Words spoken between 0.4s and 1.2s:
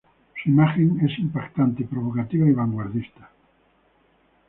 Su imagen es